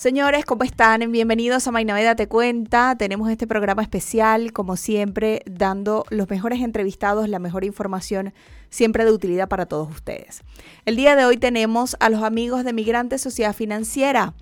[0.00, 1.12] Señores, ¿cómo están?
[1.12, 2.96] Bienvenidos a Mainaveda Te Cuenta.
[2.96, 8.32] Tenemos este programa especial, como siempre, dando los mejores entrevistados, la mejor información,
[8.70, 10.40] siempre de utilidad para todos ustedes.
[10.86, 14.32] El día de hoy tenemos a los amigos de Migrantes Sociedad Financiera.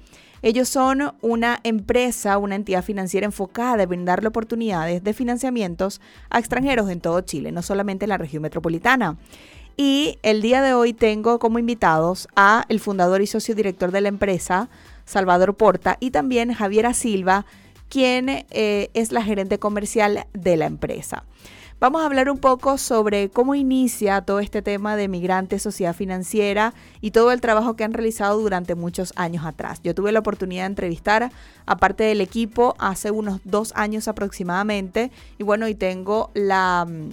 [0.43, 6.01] Ellos son una empresa, una entidad financiera enfocada en brindarle oportunidades de financiamientos
[6.31, 9.17] a extranjeros en todo Chile, no solamente en la región metropolitana.
[9.81, 14.01] Y el día de hoy tengo como invitados a el fundador y socio director de
[14.01, 14.69] la empresa,
[15.09, 17.47] Salvador Porta, y también Javiera Silva,
[17.89, 21.25] quien eh, es la gerente comercial de la empresa.
[21.81, 26.75] Vamos a hablar un poco sobre cómo inicia todo este tema de migrantes, sociedad financiera
[27.01, 29.81] y todo el trabajo que han realizado durante muchos años atrás.
[29.85, 31.31] Yo tuve la oportunidad de entrevistar
[31.67, 37.11] a parte del equipo hace unos dos años aproximadamente y bueno, y tengo mm,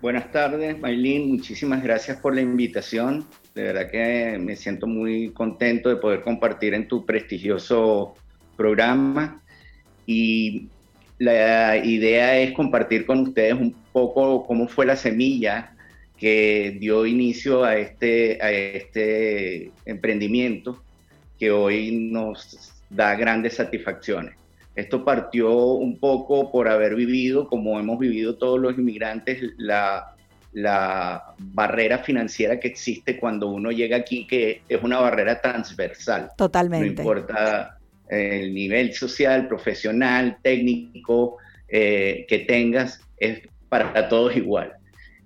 [0.00, 1.28] Buenas tardes, Maylin.
[1.28, 3.26] Muchísimas gracias por la invitación.
[3.52, 8.14] De verdad que me siento muy contento de poder compartir en tu prestigioso
[8.56, 9.42] programa.
[10.06, 10.68] Y
[11.18, 15.74] la idea es compartir con ustedes un poco cómo fue la semilla
[16.16, 20.80] que dio inicio a este, a este emprendimiento
[21.40, 24.36] que hoy nos da grandes satisfacciones.
[24.78, 30.14] Esto partió un poco por haber vivido, como hemos vivido todos los inmigrantes, la,
[30.52, 36.30] la barrera financiera que existe cuando uno llega aquí, que es una barrera transversal.
[36.36, 36.86] Totalmente.
[36.86, 37.76] No importa
[38.08, 44.74] el nivel social, profesional, técnico eh, que tengas, es para todos igual.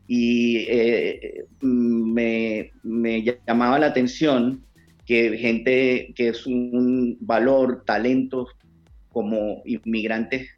[0.08, 4.64] Y eh, me, me, llamaba la atención
[5.04, 8.48] que gente que es un valor, talento
[9.12, 10.50] como inmigrantes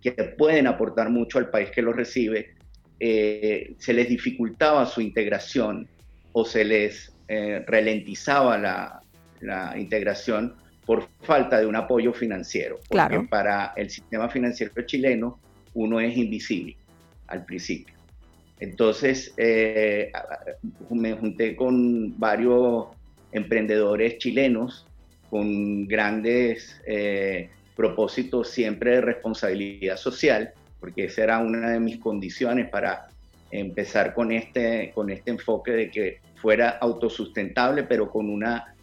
[0.00, 2.54] que pueden aportar mucho al país que los recibe,
[3.00, 5.88] eh, se les dificultaba su integración
[6.32, 8.98] o se les eh, ralentizaba la,
[9.76, 10.54] integración
[10.86, 12.76] por falta de un apoyo financiero.
[12.88, 13.26] Porque claro.
[13.28, 15.40] para el sistema financiero chileno
[15.74, 16.76] uno es invisible
[17.26, 17.96] al principio.
[18.60, 20.12] Entonces eh,
[20.90, 22.86] me junté con varios
[23.32, 24.86] emprendedores chilenos
[25.28, 26.80] con grandes
[27.76, 33.08] propósito siempre de responsabilidad social, porque esa era una de mis condiciones para
[33.50, 38.74] empezar con este, con este enfoque de que fuera autosustentable, pero con una,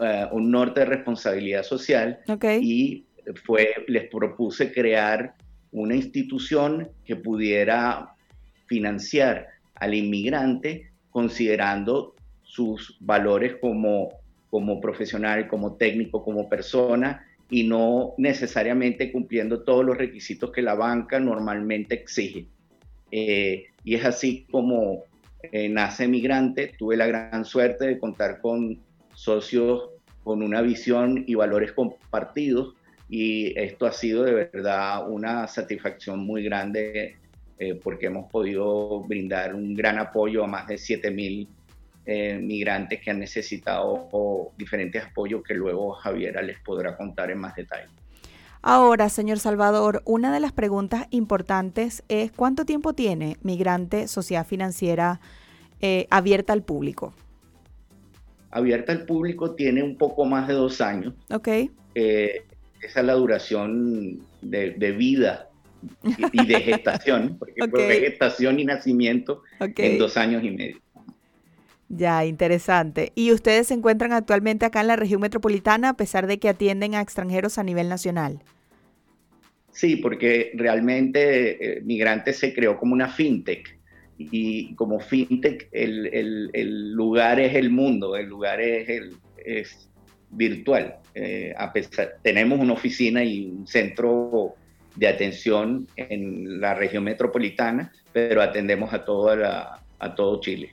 [0.00, 2.18] eh, un norte de responsabilidad social.
[2.60, 3.04] Y
[3.44, 5.34] fue, les propuse crear
[5.70, 8.14] una institución que pudiera
[8.66, 14.08] financiar al inmigrante considerando sus valores como,
[14.50, 20.74] como profesional, como técnico, como persona y no necesariamente cumpliendo todos los requisitos que la
[20.74, 22.46] banca normalmente exige.
[23.10, 25.04] Eh, y es así como
[25.52, 26.72] eh, nace Migrante.
[26.78, 28.80] Tuve la gran suerte de contar con
[29.14, 29.90] socios
[30.22, 32.74] con una visión y valores compartidos
[33.08, 37.16] y esto ha sido de verdad una satisfacción muy grande
[37.58, 41.46] eh, porque hemos podido brindar un gran apoyo a más de 7.000
[42.06, 44.08] eh, migrantes que han necesitado
[44.58, 47.88] diferentes apoyos que luego Javiera les podrá contar en más detalle.
[48.66, 55.20] Ahora, señor Salvador, una de las preguntas importantes es ¿cuánto tiempo tiene Migrante Sociedad Financiera
[55.80, 57.12] eh, abierta al público?
[58.50, 61.12] Abierta al público tiene un poco más de dos años.
[61.30, 61.48] Ok.
[61.94, 62.42] Eh,
[62.80, 65.48] esa es la duración de, vida
[66.32, 70.76] y, de gestación, porque fue gestación y nacimiento en dos años y medio.
[71.88, 73.12] Ya, interesante.
[73.14, 76.94] ¿Y ustedes se encuentran actualmente acá en la región metropolitana a pesar de que atienden
[76.94, 78.42] a extranjeros a nivel nacional?
[79.70, 83.78] Sí, porque realmente eh, Migrantes se creó como una fintech
[84.16, 89.90] y como fintech el, el, lugar es el mundo, el lugar es, el, es
[90.30, 90.96] virtual.
[91.14, 94.54] Eh, a pesar, tenemos una oficina y un centro
[94.94, 100.70] de atención en la región metropolitana, pero atendemos a, toda la, a todo Chile.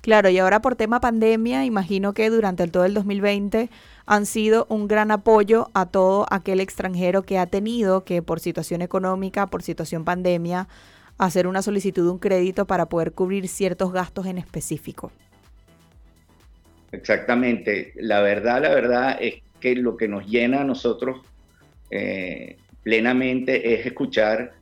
[0.00, 3.68] Claro, y ahora por tema pandemia, imagino que durante todo el 2020
[4.06, 8.82] han sido un gran apoyo a todo aquel extranjero que ha tenido que por situación
[8.82, 10.68] económica, por situación pandemia,
[11.18, 15.12] hacer una solicitud de un crédito para poder cubrir ciertos gastos en específico.
[16.92, 17.92] Exactamente.
[17.96, 21.20] La verdad, la verdad es que lo que nos llena a nosotros
[21.90, 24.52] eh, plenamente es escuchar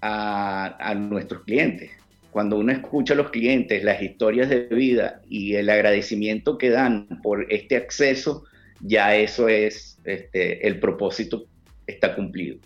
[0.00, 1.90] a, nuestros clientes.
[2.34, 7.06] Cuando uno escucha a los clientes las historias de vida y el agradecimiento que dan
[7.22, 8.42] por este acceso,
[8.80, 11.46] ya eso es, este, el propósito
[11.86, 12.58] está cumplido.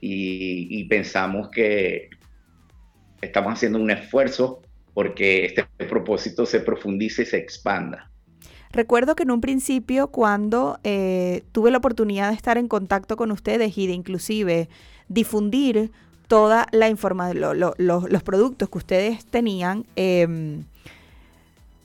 [0.00, 2.10] y pensamos que
[3.22, 4.62] estamos haciendo un esfuerzo
[4.94, 8.08] porque este propósito se profundice y se expanda.
[8.70, 13.32] Recuerdo que en un principio cuando eh, tuve la oportunidad de estar en contacto con
[13.32, 14.68] ustedes y de inclusive
[15.08, 15.90] difundir
[16.32, 20.62] toda la información, los productos que ustedes tenían, eh,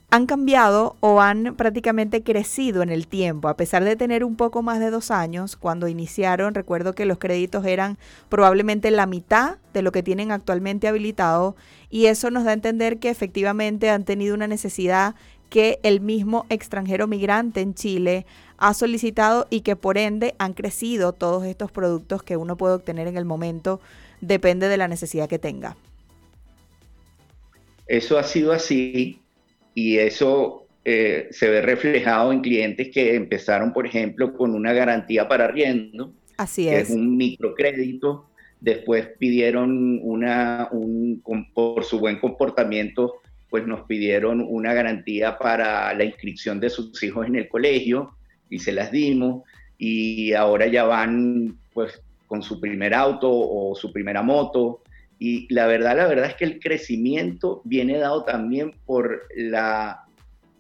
[0.10, 3.50] han cambiado o han prácticamente crecido en el tiempo.
[3.50, 7.18] A pesar de tener un poco más de dos años, cuando iniciaron, recuerdo que los
[7.18, 7.98] créditos eran
[8.30, 11.58] probablemente la mitad de lo que tienen actualmente habilitado
[11.90, 15.16] y eso nos da a entender que efectivamente han tenido una necesidad
[15.50, 18.26] que el mismo extranjero migrante en Chile
[18.58, 23.08] ha solicitado y que por ende han crecido todos estos productos que uno puede obtener
[23.08, 23.82] en el momento,
[24.22, 25.76] depende de la necesidad que tenga.
[27.88, 29.22] Eso ha sido así
[29.74, 35.28] y eso eh, se ve reflejado en clientes que empezaron, por ejemplo, con una garantía
[35.28, 36.14] para arriendo.
[36.38, 36.90] Así es.
[36.90, 38.26] es un microcrédito.
[38.60, 41.22] Después pidieron una, un,
[41.54, 43.16] por su buen comportamiento,
[43.50, 48.16] pues nos pidieron una garantía para la inscripción de sus hijos en el colegio
[48.50, 49.44] y se las dimos.
[49.78, 54.84] Y ahora ya van, pues, con su primer auto o su primera moto
[55.20, 60.06] y la verdad, la verdad es que el crecimiento viene dado también por la,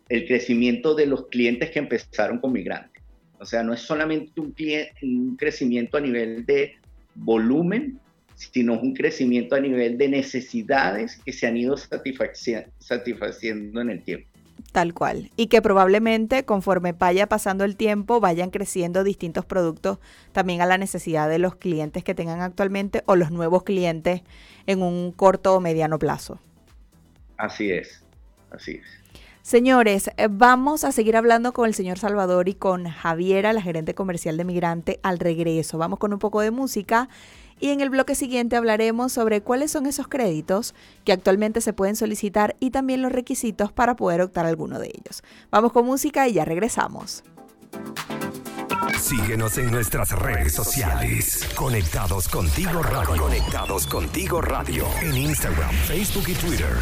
[0.09, 3.03] el crecimiento de los clientes que empezaron con migrantes.
[3.39, 4.55] O sea, no es solamente un,
[5.03, 6.75] un crecimiento a nivel de
[7.13, 7.99] volumen,
[8.33, 14.27] sino un crecimiento a nivel de necesidades que se han ido satisfaciendo en el tiempo.
[14.77, 15.31] Tal cual.
[15.35, 19.97] Y que probablemente conforme vaya pasando el tiempo vayan creciendo distintos productos
[20.33, 24.21] también a la necesidad de los clientes que tengan actualmente o los nuevos clientes
[24.67, 26.37] en un corto o mediano plazo.
[27.37, 28.03] Así es,
[28.51, 28.85] así es.
[29.41, 34.37] Señores, vamos a seguir hablando con el señor Salvador y con Javiera, la gerente comercial
[34.37, 35.79] de Migrante, al regreso.
[35.79, 37.09] Vamos con un poco de música
[37.59, 41.95] y en el bloque siguiente hablaremos sobre cuáles son esos créditos que actualmente se pueden
[41.95, 45.23] solicitar y también los requisitos para poder optar alguno de ellos.
[45.51, 47.23] Vamos con música y ya regresamos.
[48.99, 51.47] Síguenos en nuestras redes sociales.
[51.55, 53.21] Conectados contigo radio.
[53.21, 54.85] Conectados contigo radio.
[55.01, 56.75] En Instagram, Facebook y Twitter.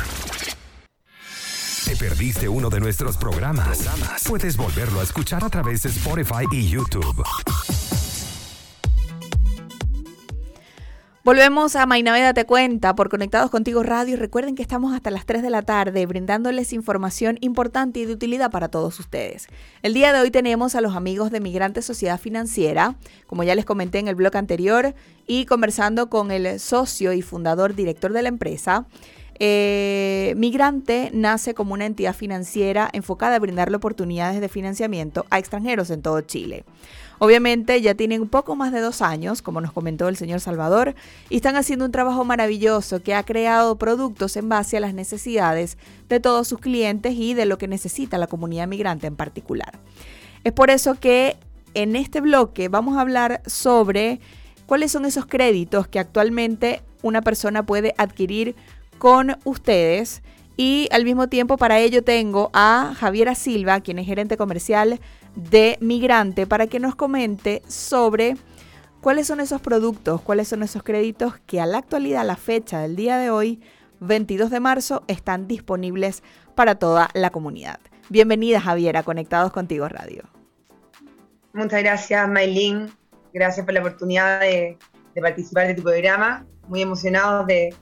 [1.85, 3.87] ¿Te perdiste uno de nuestros programas?
[4.27, 7.23] Puedes volverlo a escuchar a través de Spotify y YouTube.
[11.25, 14.15] Volvemos a Mainaveda Te Cuenta por Conectados Contigo Radio.
[14.15, 18.51] Recuerden que estamos hasta las 3 de la tarde brindándoles información importante y de utilidad
[18.51, 19.47] para todos ustedes.
[19.81, 22.93] El día de hoy tenemos a los amigos de Migrante Sociedad Financiera,
[23.25, 24.93] como ya les comenté en el blog anterior,
[25.25, 28.85] y conversando con el socio y fundador director de la empresa.
[29.39, 35.89] Eh, Migrante nace como una entidad financiera enfocada a brindarle oportunidades de financiamiento a extranjeros
[35.89, 36.65] en todo Chile.
[37.19, 40.95] Obviamente ya tienen un poco más de dos años, como nos comentó el señor Salvador,
[41.29, 45.77] y están haciendo un trabajo maravilloso que ha creado productos en base a las necesidades
[46.09, 49.79] de todos sus clientes y de lo que necesita la comunidad migrante en particular.
[50.43, 51.37] Es por eso que
[51.73, 54.19] en este bloque vamos a hablar sobre
[54.65, 58.55] cuáles son esos créditos que actualmente una persona puede adquirir
[58.97, 60.21] con ustedes.
[60.57, 65.01] Y al mismo tiempo para ello tengo a Javiera Silva, quien es gerente comercial
[65.35, 68.35] de Migrante para que nos comente sobre
[69.01, 72.79] cuáles son esos productos, cuáles son esos créditos que a la actualidad, a la fecha
[72.79, 73.61] del día de hoy,
[73.99, 76.23] 22 de marzo, están disponibles
[76.55, 77.79] para toda la comunidad.
[78.09, 80.23] Bienvenida Javiera, Conectados Contigo Radio.
[81.53, 82.91] Muchas gracias Maylin,
[83.33, 84.77] gracias por la oportunidad de,
[85.21, 87.73] participar de tu programa, muy emocionados de,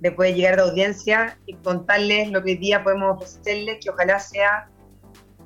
[0.00, 3.90] de poder llegar a la audiencia y contarles lo que hoy día podemos ofrecerles, que
[3.90, 4.68] ojalá sea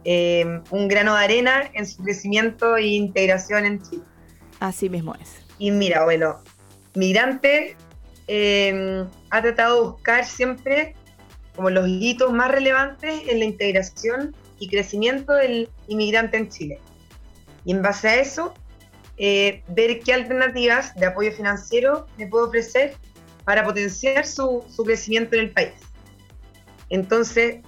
[0.04, 4.02] eh, un grano de arena en su crecimiento e integración en Chile.
[4.60, 5.42] Así mismo es.
[5.58, 6.42] Y mira, bueno,
[6.94, 7.76] Migrante
[8.28, 10.94] eh, ha tratado de buscar siempre
[11.54, 16.80] como los hitos más relevantes en la integración y crecimiento del inmigrante en Chile.
[17.64, 18.54] Y en base a eso,
[19.18, 22.96] eh, ver qué alternativas de apoyo financiero le puedo ofrecer
[23.44, 25.74] para potenciar su, su crecimiento en el país.
[26.88, 27.60] Entonces,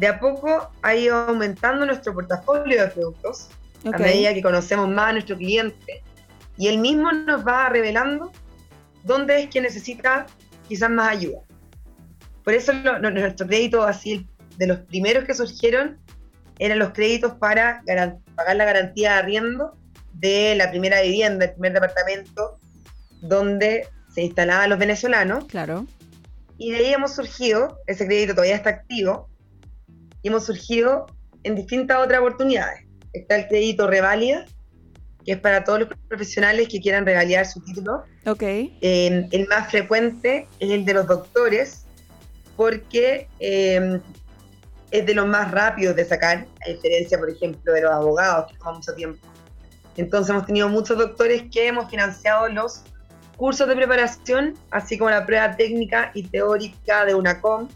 [0.00, 3.50] de a poco ha ido aumentando nuestro portafolio de productos
[3.84, 6.02] a medida que conocemos más a nuestro cliente
[6.56, 8.32] y él mismo nos va revelando
[9.04, 10.26] dónde es que necesita
[10.68, 11.40] quizás más ayuda.
[12.44, 14.26] Por eso nuestro crédito, así
[14.56, 15.98] de los primeros que surgieron,
[16.58, 17.82] eran los créditos para
[18.34, 19.76] pagar la garantía de arriendo
[20.14, 22.58] de la primera vivienda, el primer departamento
[23.20, 25.44] donde se instalaban los venezolanos.
[25.44, 25.86] Claro.
[26.56, 29.30] Y de ahí hemos surgido, ese crédito todavía está activo,
[30.22, 31.06] y hemos surgido
[31.42, 32.84] en distintas otras oportunidades.
[33.12, 34.46] Está el crédito Revalida,
[35.24, 38.04] que es para todos los profesionales que quieran revalidar su título.
[38.26, 38.42] Ok.
[38.42, 41.84] Eh, el más frecuente es el de los doctores,
[42.56, 44.00] porque eh,
[44.90, 48.58] es de los más rápidos de sacar, a diferencia, por ejemplo, de los abogados, que
[48.58, 49.26] toma mucho tiempo.
[49.96, 52.82] Entonces hemos tenido muchos doctores que hemos financiado los
[53.36, 57.68] cursos de preparación, así como la prueba técnica y teórica de UNACOM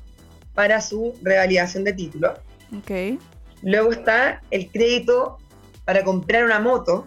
[0.54, 2.34] para su revalidación de título.
[2.80, 3.18] Okay.
[3.62, 5.38] Luego está el crédito
[5.84, 7.04] para comprar una moto,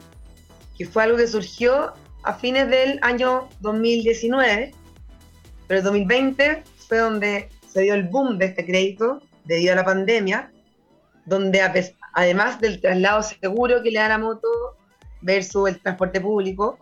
[0.77, 4.71] que fue algo que surgió a fines del año 2019,
[5.67, 9.85] pero el 2020 fue donde se dio el boom de este crédito debido a la
[9.85, 10.51] pandemia,
[11.25, 11.61] donde
[12.13, 14.47] además del traslado seguro que le da la moto
[15.21, 16.79] versus el transporte público,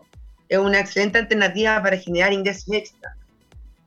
[0.50, 3.16] es una excelente alternativa para generar ingresos extra,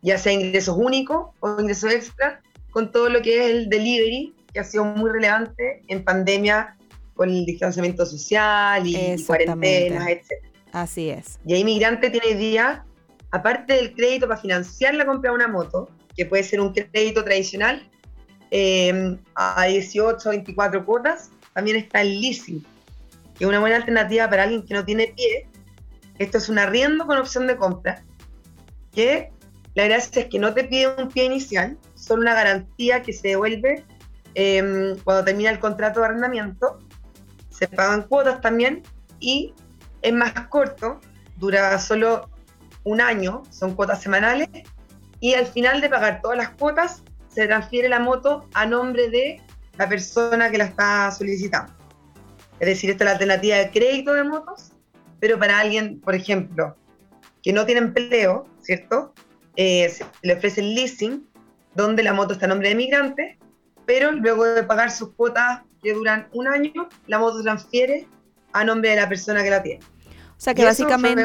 [0.03, 4.61] ya sea ingresos únicos o ingresos extra, con todo lo que es el delivery, que
[4.61, 6.77] ha sido muy relevante en pandemia
[7.15, 10.45] con el distanciamiento social y, cuarentenas, etc.
[10.73, 11.39] Así es.
[11.45, 12.85] Y ahí Migrante tiene día,
[13.31, 17.25] aparte del crédito para financiar la compra de una moto, que puede ser un crédito
[17.25, 17.89] tradicional,
[18.51, 22.65] eh, a 18 24 cuotas, también está el leasing,
[23.37, 25.47] que es una buena alternativa para alguien que no tiene pie.
[26.19, 28.03] Esto es un arriendo con opción de compra,
[28.93, 29.31] que
[29.75, 33.29] la gracia es que no te pide un pie inicial, solo una garantía que se
[33.29, 33.85] devuelve
[34.35, 36.79] em, cuando termina el contrato de arrendamiento.
[37.51, 38.83] Se pagan cuotas también
[39.21, 39.53] y
[40.03, 41.01] es más corto,
[41.37, 42.31] dura solo
[42.85, 44.49] un año, son cuotas semanales
[45.21, 49.43] y al final de pagar todas las cuotas se transfiere la moto a nombre de
[49.77, 51.73] la persona que la está solicitando.
[52.61, 54.73] Es decir, esta es la alternativa de crédito de motos,
[55.21, 56.77] pero para alguien, por ejemplo,
[57.43, 59.13] que no tiene empleo, ¿cierto?
[59.57, 61.29] Eh, se le ofrece el leasing,
[61.75, 63.39] donde la moto está a nombre de migrante,
[63.87, 68.07] pero luego de pagar sus cuotas que duran un año, la moto transfiere
[68.53, 69.85] a nombre de la persona que la tiene.
[70.37, 71.25] O sea que básicamente,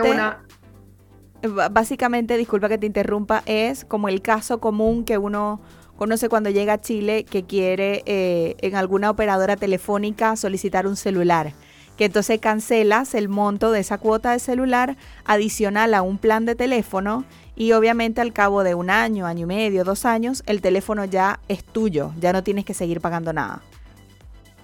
[1.72, 5.62] básicamente, disculpa que te interrumpa, es como el caso común que uno
[5.98, 11.54] conoce cuando llega a Chile que quiere eh, en alguna operadora telefónica solicitar un celular
[11.98, 16.56] que entonces cancelas el monto de esa cuota de celular adicional a un plan de
[16.56, 21.06] teléfono y obviamente al cabo de un año, año y medio, dos años, el teléfono
[21.06, 23.62] ya es tuyo, ya no tienes que seguir pagando nada.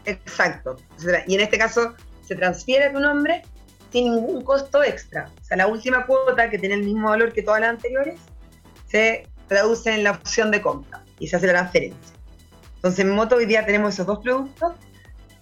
[0.05, 0.77] Exacto.
[1.27, 1.93] Y en este caso
[2.25, 3.43] se transfiere a tu nombre
[3.91, 5.29] sin ningún costo extra.
[5.41, 8.19] O sea, la última cuota que tiene el mismo valor que todas las anteriores
[8.87, 12.15] se traduce en la opción de compra y se hace la transferencia.
[12.75, 14.73] Entonces en Moto hoy día tenemos esos dos productos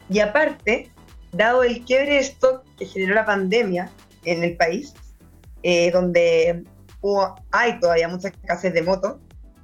[0.09, 0.89] y aparte,
[1.31, 3.91] dado el quiebre de stock que generó la pandemia
[4.23, 4.93] en el país,
[5.63, 6.63] eh, donde
[7.07, 9.17] hubo, hay todavía mucha escasez de motos,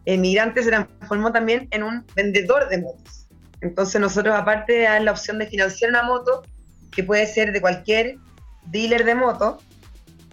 [0.06, 3.28] el migrante se transformó también en un vendedor de motos.
[3.62, 6.44] Entonces nosotros aparte de dar la opción de financiar una moto,
[6.92, 8.18] que puede ser de cualquier
[8.66, 9.60] dealer de moto,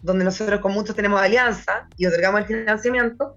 [0.02, 3.34] donde nosotros con muchos tenemos alianza y otorgamos el financiamiento,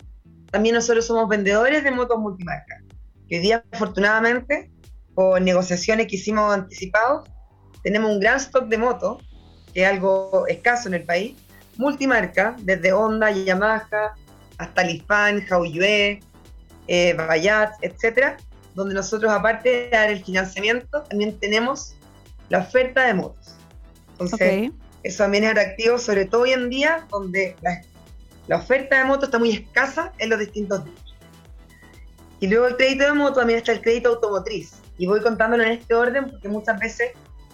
[0.51, 2.81] también nosotros somos vendedores de motos multimarcas.
[3.27, 4.71] Que hoy día, afortunadamente,
[5.13, 7.29] por negociaciones que hicimos anticipados,
[7.83, 9.23] tenemos un gran stock de motos,
[9.73, 11.37] que es algo escaso en el país,
[11.77, 14.13] multimarca, desde Honda, Yamaha,
[14.57, 16.19] hasta Lifan, Jauyue,
[16.87, 18.37] eh, Bayat, etcétera,
[18.75, 21.95] donde nosotros, aparte de dar el financiamiento, también tenemos
[22.49, 23.55] la oferta de motos.
[24.11, 24.71] Entonces,
[25.03, 27.81] eso también es atractivo, sobre todo hoy en día, donde la
[28.47, 30.99] la oferta de moto está muy escasa en los distintos días.
[32.39, 34.73] Y luego el crédito de moto también está el crédito automotriz.
[34.97, 37.11] Y voy contándolo en este orden porque muchas veces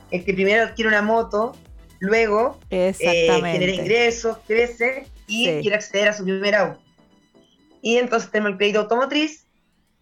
[0.09, 1.55] el que primero adquiere una moto,
[1.99, 6.79] luego eh, genera ingresos, crece y quiere acceder a su primer auto.
[7.81, 9.45] Y entonces tenemos el crédito automotriz,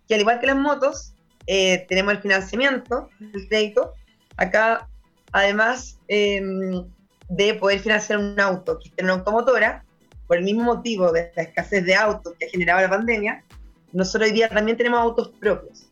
[0.07, 1.13] que al igual que las motos,
[1.45, 3.93] eh, tenemos el financiamiento del crédito.
[4.35, 4.87] Acá,
[5.31, 6.83] además em,
[7.29, 9.83] de poder financiar un auto que en una automotora,
[10.27, 13.43] por el mismo motivo de la escasez de autos que ha generado la pandemia,
[13.93, 15.87] nosotros hoy día también tenemos autos propios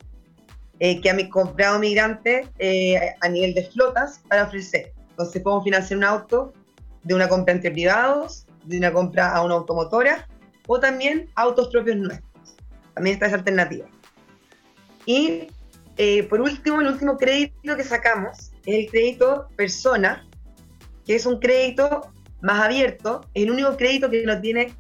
[0.80, 4.92] eh, que han comprado migrantes eh, a nivel de flotas para ofrecer.
[5.16, 6.52] Entonces podemos financiar un auto
[7.04, 10.28] de una compra entre privados, de una compra a una automotora
[10.68, 12.58] o también autos propios nuestros.
[12.94, 13.86] También está esa alternativa.
[15.06, 15.48] Y
[15.96, 20.28] eh, por último, el último crédito que sacamos es el crédito persona,
[21.06, 24.74] que es un crédito más abierto, es el único crédito que no tiene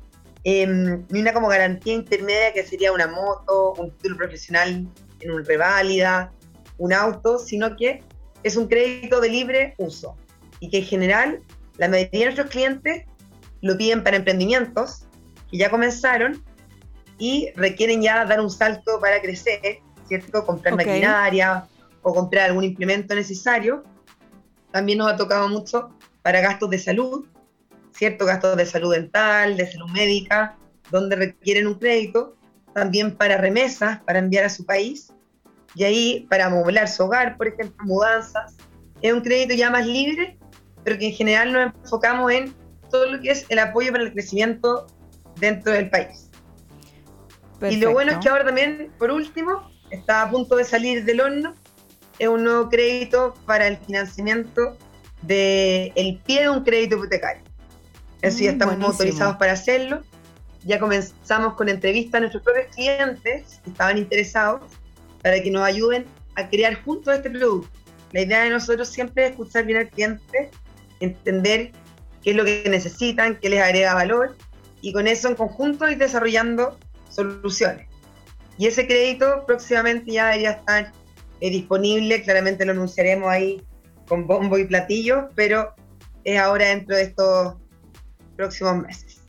[0.43, 4.85] em, ni una como garantía intermedia que sería una moto, un título profesional
[5.21, 6.33] en una reválida,
[6.77, 8.03] un auto, sino que
[8.43, 10.17] es un crédito de libre uso
[10.65, 11.39] y que en general
[11.77, 13.05] la mayoría de nuestros clientes
[13.61, 15.05] lo piden para emprendimientos
[15.51, 16.43] que ya comenzaron
[17.19, 20.43] y requieren ya dar un salto para crecer, ¿cierto?
[20.43, 21.67] Comprar maquinaria
[22.01, 23.83] o comprar algún implemento necesario.
[24.71, 25.89] También nos ha tocado mucho
[26.23, 27.25] para gastos de salud,
[27.91, 28.25] ¿cierto?
[28.25, 30.57] Gastos de salud dental, de salud médica,
[30.89, 32.35] donde requieren un crédito.
[32.73, 35.13] También para remesas, para enviar a su país.
[35.75, 38.55] Y ahí para amoblar su hogar, por ejemplo, mudanzas.
[39.01, 40.37] Es un crédito ya más libre,
[40.85, 42.55] pero que en general nos enfocamos en
[42.89, 44.87] todo lo que es el apoyo para el crecimiento
[45.37, 46.29] dentro del país.
[47.69, 51.19] Y lo bueno es que ahora también, por último, está a punto de salir del
[51.19, 51.55] horno,
[52.19, 54.77] es un nuevo crédito para el financiamiento
[55.23, 57.43] del el pie de un crédito hipotecario.
[58.21, 60.01] Eso ya mm, estamos autorizados para hacerlo.
[60.63, 64.61] Ya comenzamos con entrevistas a nuestros propios clientes que estaban interesados
[65.21, 67.69] para que nos ayuden a crear juntos este producto.
[68.11, 70.51] La idea de nosotros siempre es escuchar bien al cliente,
[70.99, 71.71] entender
[72.23, 74.35] qué es lo que necesitan, qué les agrega valor
[74.81, 76.77] y con eso en conjunto ir desarrollando
[77.09, 77.87] soluciones.
[78.57, 80.91] Y ese crédito próximamente ya debería estar
[81.41, 83.61] eh, disponible, claramente lo anunciaremos ahí
[84.07, 85.73] con bombo y platillo, pero
[86.23, 87.55] es ahora dentro de estos
[88.35, 89.21] próximos meses.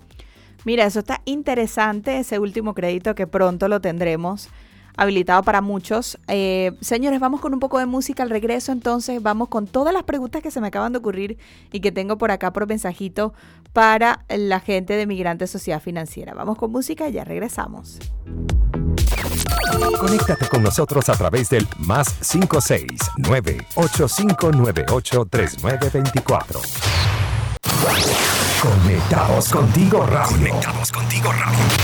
[0.64, 4.48] Mira, eso está interesante, ese último crédito que pronto lo tendremos
[4.96, 6.18] habilitado para muchos.
[6.28, 10.04] Eh, señores, vamos con un poco de música al regreso, entonces vamos con todas las
[10.04, 11.38] preguntas que se me acaban de ocurrir
[11.72, 13.34] y que tengo por acá por mensajito
[13.72, 16.34] para la gente de Migrante Sociedad Financiera.
[16.34, 17.98] Vamos con música y ya regresamos.
[19.98, 26.60] Conéctate con nosotros a través del más 569 8598 3924.
[28.62, 30.36] Conectados contigo radio.
[30.36, 31.75] Conectados contigo radio.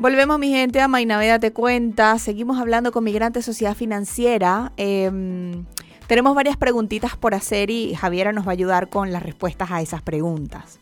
[0.00, 2.18] Volvemos, mi gente, a Mainaveda Te Cuenta.
[2.18, 4.72] Seguimos hablando con Migrante Sociedad Financiera.
[4.78, 5.66] Em,
[6.06, 9.82] tenemos varias preguntitas por hacer y Javiera nos va a ayudar con las respuestas a
[9.82, 10.80] esas preguntas.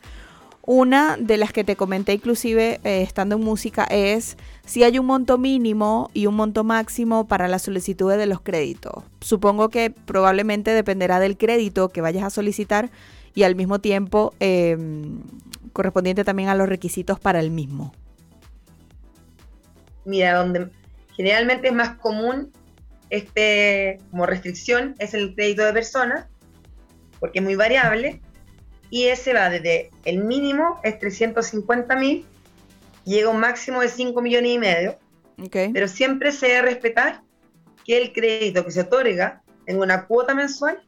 [0.64, 5.06] Una de las que te comenté inclusive eh, estando en música es si hay un
[5.06, 9.02] monto mínimo y un monto máximo para las solicitudes de los créditos.
[9.20, 12.88] Supongo que probablemente dependerá del crédito que vayas a solicitar
[13.34, 15.22] y al mismo tiempo em,
[15.72, 17.92] correspondiente también a los requisitos para el mismo.
[20.08, 20.70] Mira, donde
[21.14, 22.50] generalmente es más común
[23.10, 26.26] este, como restricción es el crédito de personas,
[27.20, 28.22] porque es muy variable,
[28.88, 32.24] y ese va desde el mínimo es 350 mil,
[33.04, 34.98] llega a un máximo de 5 millones y medio,
[35.50, 37.20] pero siempre se debe respetar
[37.84, 40.82] que el crédito que se otorga tenga una cuota mensual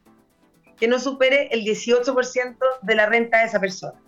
[0.77, 4.01] que no supere el 18% de la renta de esa persona.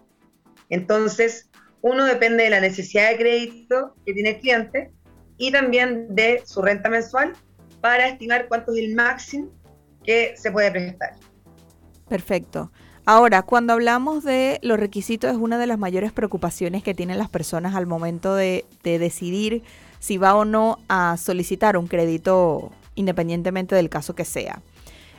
[0.69, 4.91] Entonces, uno depende de la necesidad de crédito que tiene el cliente
[5.43, 7.33] y también de su renta mensual
[7.81, 9.49] para estimar cuánto es el máximo
[10.01, 11.15] que se puede prestar.
[12.07, 12.71] Perfecto.
[13.05, 17.27] Ahora, cuando hablamos de los requisitos, es una de las mayores preocupaciones que tienen las
[17.27, 19.63] personas al momento de, de decidir
[19.99, 24.61] si va o no a solicitar un crédito independientemente del caso que sea.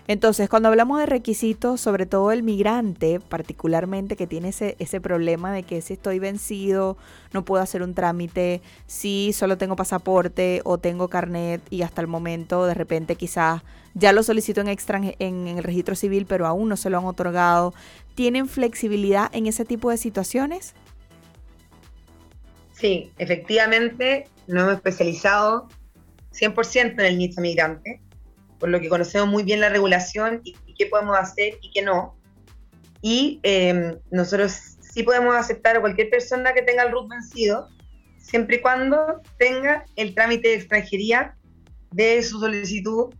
[0.06, 5.50] Entonces, cuando hablamos de requisitos, sobre todo el migrante, particularmente que tiene ese, ese problema
[5.50, 6.98] de que si estoy vencido,
[7.32, 12.06] no puedo hacer un trámite, si solo tengo pasaporte o tengo carnet y hasta el
[12.06, 13.62] momento de repente quizás
[13.94, 17.06] ya lo solicito en, en, en el registro civil, pero aún no se lo han
[17.06, 17.72] otorgado,
[18.14, 20.74] ¿tienen flexibilidad en ese tipo de situaciones?
[22.72, 25.68] Sí, efectivamente, nos hemos especializado
[26.32, 28.02] 100% en el nicho migrante
[28.58, 32.16] por lo que conocemos muy bien la regulación y, qué podemos hacer y qué no.
[33.00, 37.68] Y em, nosotros sí podemos aceptar a cualquier persona que tenga el RUT vencido,
[38.18, 41.36] siempre y cuando tenga el trámite de extranjería
[41.92, 43.14] de su solicitud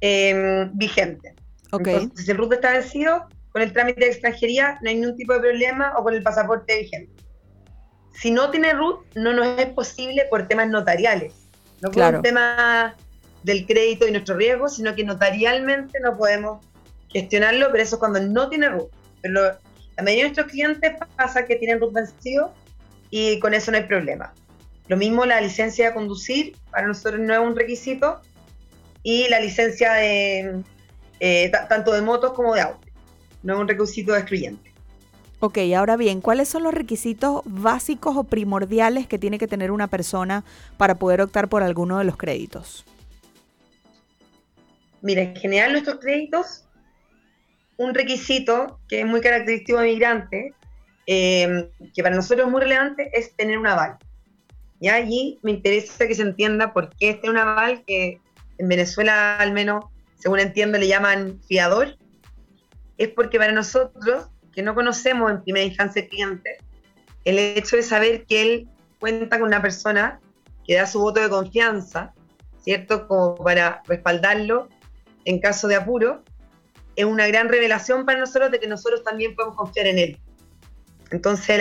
[0.00, 1.34] em, vigente.
[1.70, 2.10] Okay.
[2.14, 5.40] si el RUT está vencido, con el trámite de extranjería no hay ningún tipo de
[5.40, 7.22] problema o con el pasaporte vigente.
[8.12, 11.34] Si no tiene RUT, no nos es posible por temas notariales,
[11.82, 12.96] no por un tema
[13.46, 16.66] del crédito y nuestro riesgo, sino que notarialmente no podemos
[17.10, 18.90] gestionarlo, pero eso es cuando no tiene RUT.
[19.22, 19.40] Pero
[19.96, 22.52] La mayoría de nuestros clientes pasa que tienen RUT vencido
[23.08, 24.34] y con eso no hay problema.
[24.88, 28.20] Lo mismo la licencia de conducir, para nosotros no es un requisito,
[29.04, 30.64] y la licencia de
[31.20, 32.90] eh, tanto de motos como de autos.
[33.44, 34.72] No es un requisito excluyente.
[35.38, 39.86] Ok, ahora bien, ¿cuáles son los requisitos básicos o primordiales que tiene que tener una
[39.86, 40.42] persona
[40.78, 42.84] para poder optar por alguno de los créditos?
[45.06, 46.64] Mira, en general nuestros créditos,
[47.76, 50.52] un requisito que es muy característico de migrante,
[51.06, 53.98] eh, que para nosotros es muy relevante, es tener un aval.
[54.80, 58.20] Y allí me interesa que se entienda por qué este un aval que
[58.58, 59.84] en Venezuela al menos,
[60.16, 61.96] según entiendo, le llaman fiador.
[62.98, 66.56] Es porque para nosotros, que no conocemos en primera instancia el cliente,
[67.24, 70.18] el hecho de saber que él cuenta con una persona
[70.66, 72.12] que da su voto de confianza,
[72.60, 73.06] ¿cierto?
[73.06, 74.68] Como para respaldarlo
[75.26, 76.22] en caso de apuro,
[76.94, 80.20] es una gran revelación para nosotros de que nosotros también podemos confiar en él.
[81.10, 81.60] Entonces el,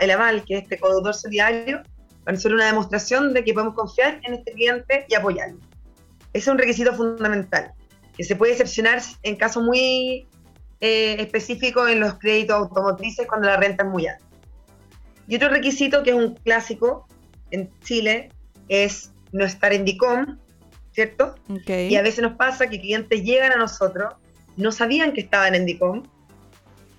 [0.00, 1.82] el aval, que es este codeudor solidario,
[2.24, 5.58] para nosotros una demostración de que podemos confiar en este cliente y apoyarlo.
[6.32, 7.72] Ese es un requisito fundamental,
[8.16, 10.28] que se puede excepcionar en casos muy
[10.80, 14.24] eh, específicos en los créditos automotrices cuando la renta es muy alta.
[15.26, 17.06] Y otro requisito que es un clásico
[17.50, 18.30] en Chile
[18.68, 20.38] es no estar en DICOM,
[21.00, 21.34] ¿cierto?
[21.66, 24.14] Y a veces nos pasa que clientes llegan a nosotros,
[24.56, 26.02] no sabían que estaban en DICOM,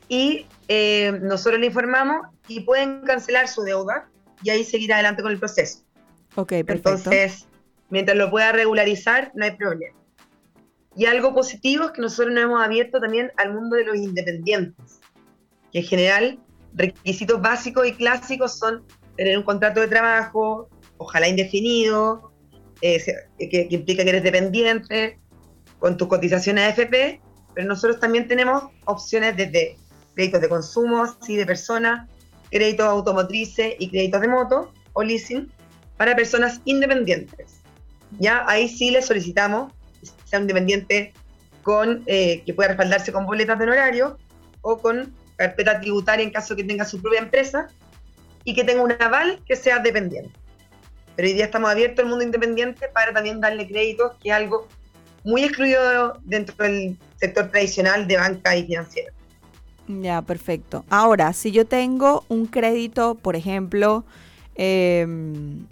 [0.10, 4.10] y eh, nosotros le informamos y pueden cancelar su deuda
[4.44, 5.84] y ahí seguir adelante con el proceso.
[6.36, 6.90] Ok, perfecto.
[6.90, 7.48] Entonces,
[7.90, 9.96] mientras lo pueda regularizar, no hay problema.
[10.96, 15.00] Y algo positivo es que nosotros nos hemos abierto también al mundo de los independientes,
[15.72, 16.40] que en general
[16.74, 18.84] requisitos básicos y clásicos son
[19.16, 22.31] tener un contrato de trabajo, ojalá indefinido,
[22.82, 23.04] eh,
[23.38, 25.20] que, implica que eres dependiente,
[25.80, 27.22] con tus cotizaciones AFP,
[27.54, 29.78] pero nosotros también tenemos opciones desde
[30.14, 32.10] créditos de consumo, sí, de personas,
[32.50, 35.52] créditos automotrices y créditos de moto o leasing
[35.98, 37.62] para personas independientes.
[38.20, 41.14] Ya ahí sí le solicitamos que sea independiente
[41.64, 44.18] con, eh, que pueda respaldarse con boletas de horario
[44.62, 47.68] o con carpeta tributaria en caso que tenga su propia empresa
[48.44, 50.41] y que tenga un aval que sea dependiente.
[51.16, 54.68] Pero hoy día estamos abiertos al mundo independiente para también darle créditos, que es algo
[55.24, 59.12] muy excluido dentro del sector tradicional de banca y financiera.
[59.88, 60.86] Ya, perfecto.
[60.90, 64.06] Ahora, si yo tengo un crédito, por ejemplo,
[64.56, 65.66] em,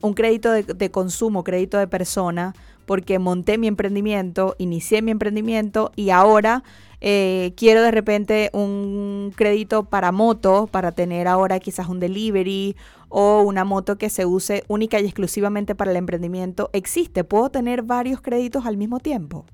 [0.00, 2.54] un crédito de, consumo, crédito de persona,
[2.84, 6.62] porque monté mi emprendimiento, inicié mi emprendimiento y ahora
[7.06, 12.76] eh, quiero de repente un crédito para moto, para tener ahora quizás un delivery
[13.10, 16.70] o una moto que se use única y exclusivamente para el emprendimiento.
[16.72, 17.22] ¿Existe?
[17.22, 19.44] ¿Puedo tener varios créditos al mismo tiempo?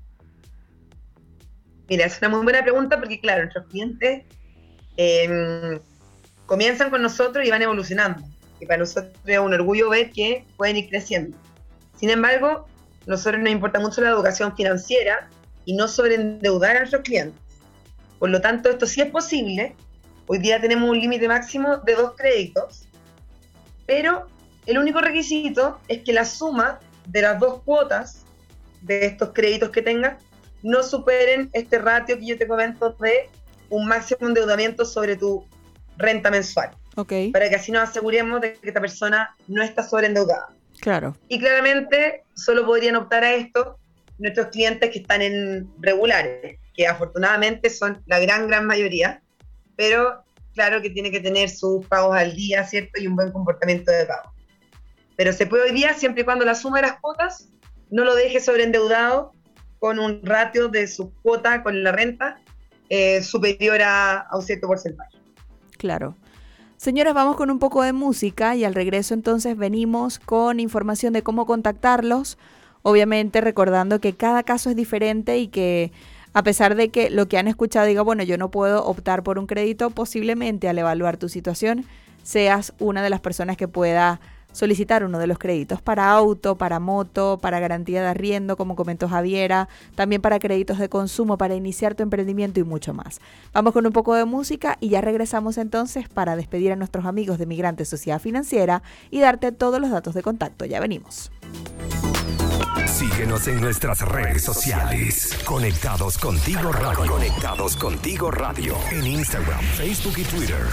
[1.89, 4.23] Mira, es una muy buena pregunta porque, claro, nuestros clientes
[4.95, 5.77] em,
[6.45, 8.23] comienzan con nosotros y van evolucionando.
[8.61, 11.35] Y para nosotros es un orgullo ver que pueden ir creciendo.
[11.97, 12.65] Sin embargo,
[13.07, 15.29] nosotros nos importa mucho la educación financiera
[15.71, 17.39] y no sobreendeudar a nuestros clientes.
[18.19, 19.73] Por lo tanto, esto sí es posible.
[20.27, 22.89] Hoy día tenemos un límite máximo de dos créditos,
[23.85, 24.27] pero
[24.65, 28.25] el único requisito es que la suma de las dos cuotas
[28.81, 30.21] de estos créditos que tengas
[30.61, 33.29] no superen este ratio que yo te comento de
[33.69, 35.45] un máximo endeudamiento sobre tu
[35.95, 36.71] renta mensual.
[36.97, 37.31] Okay.
[37.31, 40.49] Para que así nos aseguremos de que esta persona no está sobreendeudada.
[40.81, 41.15] Claro.
[41.29, 43.77] Y claramente solo podrían optar a esto
[44.21, 49.21] nuestros clientes que están en regulares, que afortunadamente son la gran, gran mayoría,
[49.75, 53.01] pero claro que tiene que tener sus pagos al día, ¿cierto?
[53.01, 54.31] Y un buen comportamiento de pago.
[55.17, 57.49] Pero se puede hoy día siempre y cuando la suma de las cuotas
[57.89, 59.33] no lo deje sobreendeudado
[59.79, 62.39] con un ratio de su cuota con la renta
[62.89, 65.17] eh, superior a, un cierto porcentaje.
[65.77, 66.15] Claro.
[66.77, 71.23] Señores, vamos con un poco de música y al regreso entonces venimos con información de
[71.23, 72.37] cómo contactarlos.
[72.83, 75.91] Obviamente recordando que cada caso es diferente y que
[76.33, 79.37] a pesar de que lo que han escuchado diga, bueno, yo no puedo optar por
[79.37, 81.85] un crédito, posiblemente al evaluar tu situación
[82.23, 84.19] seas una de las personas que pueda
[84.51, 89.07] solicitar uno de los créditos para auto, para moto, para garantía de arriendo, como comentó
[89.07, 93.21] Javiera, también para créditos de consumo, para iniciar tu emprendimiento y mucho más.
[93.53, 97.37] Vamos con un poco de música y ya regresamos entonces para despedir a nuestros amigos
[97.37, 100.65] de Migrante Sociedad Financiera y darte todos los datos de contacto.
[100.65, 101.31] Ya venimos.
[102.91, 105.37] Síguenos en nuestras redes sociales.
[105.45, 107.11] Conectados contigo radio.
[107.11, 108.75] Conectados contigo radio.
[108.91, 110.67] En Instagram, Facebook y Twitter.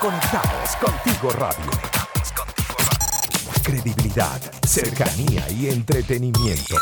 [0.00, 1.94] Conectados contigo radio
[3.64, 6.76] credibilidad, cercanía y entretenimiento.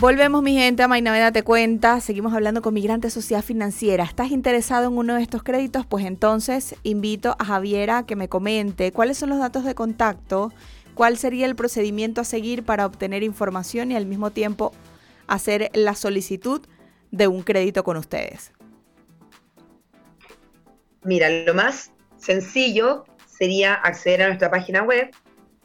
[0.00, 2.00] Volvemos, mi gente, a Mainaveda Te Cuenta.
[2.00, 4.02] Seguimos hablando con Migrante Sociedad Financiera.
[4.02, 5.84] ¿Estás interesado en uno de estos créditos?
[5.84, 10.54] Pues entonces invito a Javiera que me comente cuáles son los datos de contacto,
[10.94, 14.72] cuál sería el procedimiento a seguir para obtener información y al mismo tiempo
[15.26, 16.62] hacer la solicitud
[17.10, 18.52] de un crédito con ustedes.
[21.04, 25.10] Mira, lo más sencillo sería acceder a nuestra página web.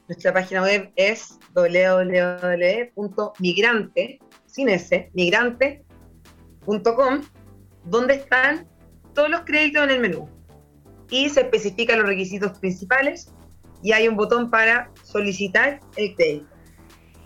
[0.09, 4.19] Nuestra página web es www.migrante,
[4.55, 7.21] sin S, migrante.com,
[7.83, 8.65] donde están
[9.13, 10.29] todos los créditos en el menú.
[11.09, 13.33] Y se especifican los requisitos principales
[13.83, 16.47] y hay un botón para solicitar el crédito.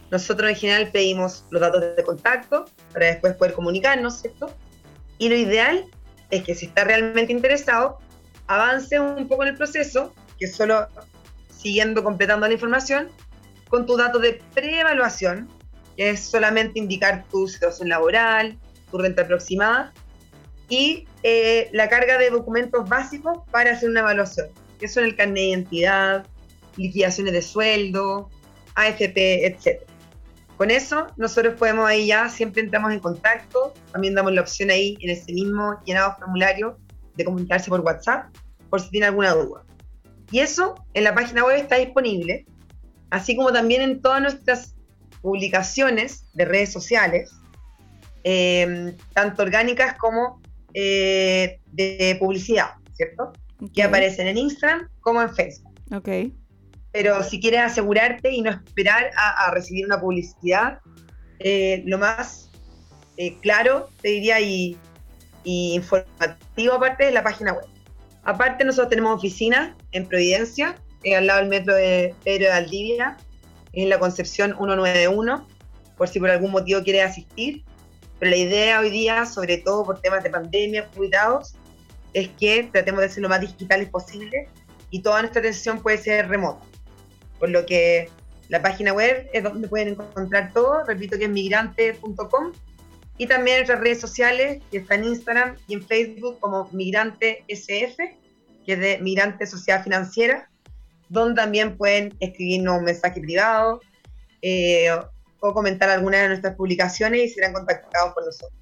[0.09, 4.51] Nosotros en general pedimos los datos de contacto para después poder comunicarnos, ¿cierto?
[5.19, 5.85] Y lo ideal
[6.31, 7.99] es que si está realmente interesado,
[8.47, 10.87] avance un poco en el proceso, que solo
[11.55, 13.09] siguiendo completando la información,
[13.69, 15.47] con tu dato de preevaluación,
[15.99, 18.57] es solamente indicar tu situación laboral,
[18.89, 19.91] tu renta aproximada,
[20.69, 24.47] y eh, la carga de documentos básicos para hacer una evaluación,
[24.79, 26.25] que son el carnet de identidad,
[26.77, 28.29] liquidaciones de sueldo,
[28.75, 29.81] AFP, etc.
[30.55, 34.97] Con eso, nosotros podemos ahí ya, siempre entramos en contacto, también damos la opción ahí
[35.01, 36.77] en ese mismo llenado formulario
[37.15, 38.33] de comunicarse por WhatsApp,
[38.69, 39.65] por si tiene alguna duda.
[40.31, 42.45] Y eso en la página web está disponible,
[43.09, 44.75] así como también en todas nuestras
[45.21, 47.31] publicaciones de redes sociales,
[48.23, 50.41] em, tanto orgánicas como
[50.73, 53.33] eh, de publicidad, ¿cierto?
[53.73, 55.73] Que aparecen en Instagram como en Facebook.
[55.91, 56.09] Ok.
[56.91, 60.79] Pero si quieres asegurarte y no esperar a, recibir una publicidad,
[61.39, 62.49] eh, lo más
[63.17, 64.77] eh, claro, te diría, y,
[65.43, 67.65] y informativo aparte de la página web.
[68.23, 70.75] Aparte, nosotros tenemos oficina en Providencia,
[71.15, 73.17] al lado del metro de Pedro de Valdivia,
[73.83, 75.47] en la Concepción 191,
[75.97, 77.63] por si por algún motivo quieres asistir.
[78.19, 81.55] Pero la idea hoy día, sobre todo por temas de pandemia, cuidados,
[82.13, 84.49] es que tratemos de ser lo más digitales posible
[84.89, 86.65] y toda nuestra atención puede ser remota.
[87.37, 88.09] Por lo que
[88.49, 92.51] la página web es donde pueden encontrar todo, repito que es migrante.com
[93.17, 97.97] y también nuestras redes sociales, que están en Instagram y en Facebook como Migrante SF,
[98.65, 100.49] que es de Migrante Sociedad Financiera,
[101.09, 103.81] donde también pueden escribirnos un mensaje privado
[104.41, 104.89] eh,
[105.39, 108.59] o comentar alguna de nuestras publicaciones y serán contactados por nosotros.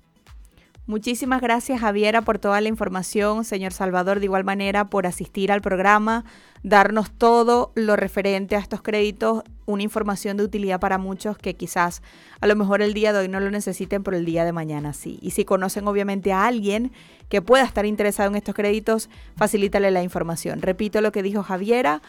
[0.87, 5.61] Muchísimas gracias Javiera por toda la información, señor Salvador, de igual manera por asistir al
[5.61, 6.23] programa,
[6.63, 12.01] darnos todo lo referente a estos créditos, una información de utilidad para muchos que quizás
[12.39, 14.93] a lo mejor el día de hoy no lo necesiten, pero el día de mañana
[14.93, 15.19] sí.
[15.21, 16.93] Y si conocen obviamente a alguien
[17.27, 20.61] que pueda estar interesado en estos créditos, facilítale la información.
[20.61, 22.01] Repito lo que dijo Javiera,